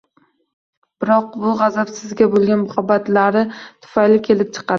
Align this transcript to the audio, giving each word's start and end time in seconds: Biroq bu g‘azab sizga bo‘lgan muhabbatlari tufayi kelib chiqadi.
Biroq 1.03 1.27
bu 1.43 1.51
g‘azab 1.59 1.91
sizga 1.99 2.29
bo‘lgan 2.37 2.59
muhabbatlari 2.65 3.45
tufayi 3.59 4.21
kelib 4.31 4.53
chiqadi. 4.59 4.67